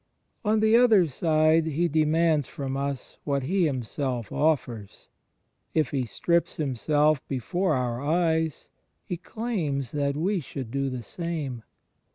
[0.43, 5.09] On the other side He demands from us what He Him self offers.
[5.75, 8.67] If He strips Himself before our eyes.
[9.05, 11.61] He claims that we should do the same.